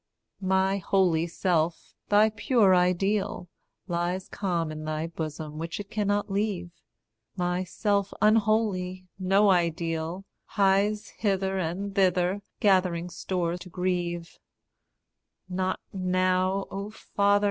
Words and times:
My 0.41 0.79
holy 0.79 1.27
self, 1.27 1.93
thy 2.09 2.31
pure 2.31 2.73
ideal, 2.73 3.47
lies 3.87 4.27
Calm 4.29 4.71
in 4.71 4.83
thy 4.85 5.05
bosom, 5.05 5.59
which 5.59 5.79
it 5.79 5.91
cannot 5.91 6.31
leave; 6.31 6.71
My 7.37 7.63
self 7.63 8.11
unholy, 8.19 9.05
no 9.19 9.51
ideal, 9.51 10.25
hies 10.45 11.09
Hither 11.19 11.59
and 11.59 11.93
thither, 11.93 12.41
gathering 12.59 13.11
store 13.11 13.57
to 13.57 13.69
grieve 13.69 14.39
Not 15.47 15.79
now, 15.93 16.65
O 16.71 16.89
Father! 16.89 17.39